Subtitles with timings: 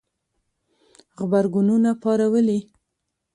[1.17, 2.59] غبرګونونه پارولي